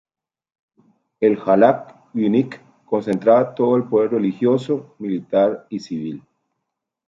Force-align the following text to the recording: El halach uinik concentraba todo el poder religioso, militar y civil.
El 1.29 1.37
halach 1.43 1.83
uinik 2.15 2.57
concentraba 2.91 3.53
todo 3.53 3.75
el 3.77 3.83
poder 3.83 4.09
religioso, 4.09 4.95
militar 4.97 5.67
y 5.69 5.79
civil. 5.79 6.23